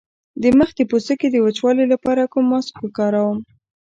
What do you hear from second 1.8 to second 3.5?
لپاره کوم ماسک وکاروم؟